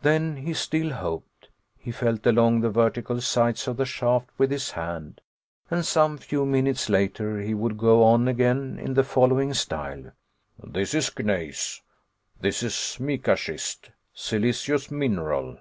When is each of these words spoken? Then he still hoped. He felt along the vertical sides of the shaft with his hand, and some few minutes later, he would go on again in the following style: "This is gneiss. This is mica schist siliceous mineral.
Then 0.00 0.38
he 0.38 0.54
still 0.54 0.90
hoped. 0.90 1.48
He 1.78 1.92
felt 1.92 2.26
along 2.26 2.62
the 2.62 2.68
vertical 2.68 3.20
sides 3.20 3.68
of 3.68 3.76
the 3.76 3.84
shaft 3.86 4.28
with 4.36 4.50
his 4.50 4.72
hand, 4.72 5.20
and 5.70 5.86
some 5.86 6.18
few 6.18 6.44
minutes 6.44 6.88
later, 6.88 7.38
he 7.38 7.54
would 7.54 7.78
go 7.78 8.02
on 8.02 8.26
again 8.26 8.76
in 8.80 8.94
the 8.94 9.04
following 9.04 9.54
style: 9.54 10.10
"This 10.60 10.94
is 10.94 11.12
gneiss. 11.16 11.80
This 12.40 12.64
is 12.64 12.96
mica 12.98 13.36
schist 13.36 13.90
siliceous 14.12 14.90
mineral. 14.90 15.60